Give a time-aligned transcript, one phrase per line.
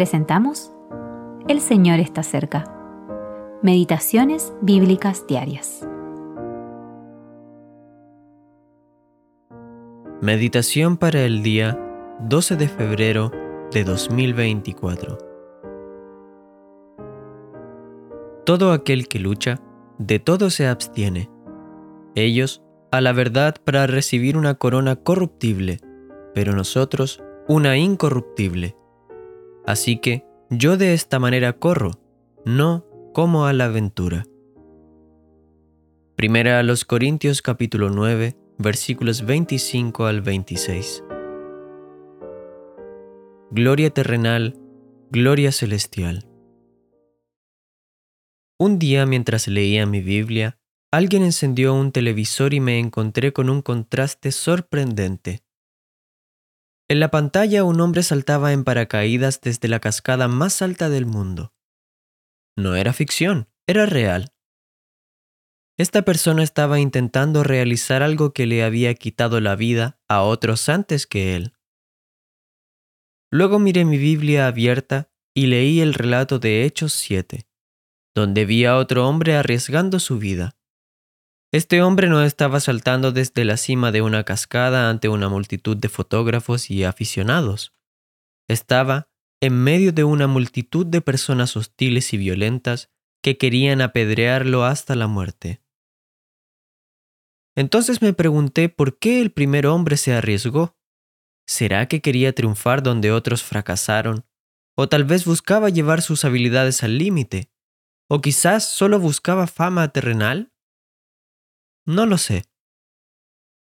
[0.00, 0.72] presentamos
[1.46, 2.64] El Señor está cerca.
[3.62, 5.86] Meditaciones Bíblicas Diarias.
[10.22, 11.78] Meditación para el día
[12.20, 13.30] 12 de febrero
[13.72, 15.18] de 2024.
[18.46, 19.60] Todo aquel que lucha,
[19.98, 21.28] de todo se abstiene.
[22.14, 25.78] Ellos a la verdad para recibir una corona corruptible,
[26.34, 28.79] pero nosotros una incorruptible.
[29.66, 31.92] Así que yo de esta manera corro,
[32.44, 34.24] no como a la aventura.
[36.16, 41.04] Primera a los Corintios capítulo 9, versículos 25 al 26.
[43.50, 44.56] Gloria terrenal,
[45.10, 46.26] gloria celestial.
[48.58, 50.58] Un día mientras leía mi Biblia,
[50.90, 55.42] alguien encendió un televisor y me encontré con un contraste sorprendente.
[56.90, 61.54] En la pantalla un hombre saltaba en paracaídas desde la cascada más alta del mundo.
[62.56, 64.32] No era ficción, era real.
[65.78, 71.06] Esta persona estaba intentando realizar algo que le había quitado la vida a otros antes
[71.06, 71.52] que él.
[73.30, 77.46] Luego miré mi Biblia abierta y leí el relato de Hechos 7,
[78.16, 80.56] donde vi a otro hombre arriesgando su vida.
[81.52, 85.88] Este hombre no estaba saltando desde la cima de una cascada ante una multitud de
[85.88, 87.74] fotógrafos y aficionados.
[88.48, 89.08] Estaba
[89.40, 95.08] en medio de una multitud de personas hostiles y violentas que querían apedrearlo hasta la
[95.08, 95.60] muerte.
[97.56, 100.78] Entonces me pregunté por qué el primer hombre se arriesgó.
[101.48, 104.24] ¿Será que quería triunfar donde otros fracasaron?
[104.76, 107.50] ¿O tal vez buscaba llevar sus habilidades al límite?
[108.08, 110.52] ¿O quizás solo buscaba fama terrenal?
[111.86, 112.44] No lo sé.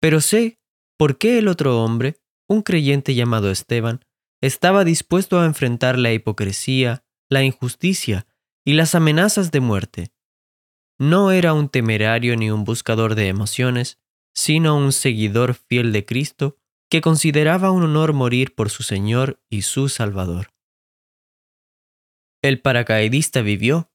[0.00, 0.58] Pero sé
[0.98, 4.04] por qué el otro hombre, un creyente llamado Esteban,
[4.40, 8.26] estaba dispuesto a enfrentar la hipocresía, la injusticia
[8.64, 10.12] y las amenazas de muerte.
[10.98, 14.00] No era un temerario ni un buscador de emociones,
[14.34, 16.58] sino un seguidor fiel de Cristo
[16.90, 20.52] que consideraba un honor morir por su Señor y su Salvador.
[22.42, 23.91] El paracaidista vivió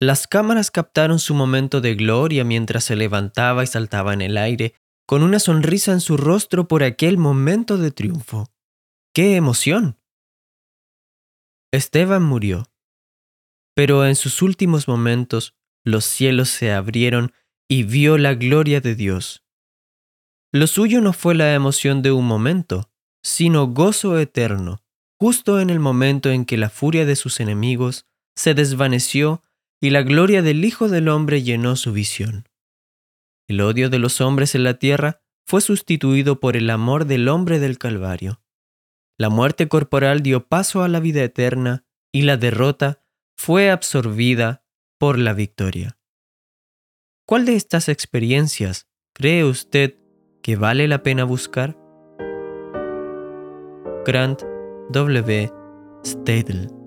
[0.00, 4.74] las cámaras captaron su momento de gloria mientras se levantaba y saltaba en el aire,
[5.06, 8.50] con una sonrisa en su rostro por aquel momento de triunfo.
[9.14, 9.98] ¡Qué emoción!
[11.72, 12.64] Esteban murió.
[13.74, 15.54] Pero en sus últimos momentos
[15.84, 17.32] los cielos se abrieron
[17.68, 19.44] y vio la gloria de Dios.
[20.52, 22.90] Lo suyo no fue la emoción de un momento,
[23.22, 24.82] sino gozo eterno,
[25.18, 28.06] justo en el momento en que la furia de sus enemigos
[28.36, 29.42] se desvaneció
[29.84, 32.48] y la gloria del Hijo del Hombre llenó su visión.
[33.46, 37.58] El odio de los hombres en la tierra fue sustituido por el amor del hombre
[37.58, 38.40] del Calvario.
[39.18, 41.84] La muerte corporal dio paso a la vida eterna
[42.14, 43.04] y la derrota
[43.36, 44.64] fue absorbida
[44.96, 45.98] por la victoria.
[47.26, 49.98] ¿Cuál de estas experiencias cree usted
[50.42, 51.76] que vale la pena buscar?
[54.06, 54.40] Grant
[54.88, 55.52] W.
[56.06, 56.83] Stadel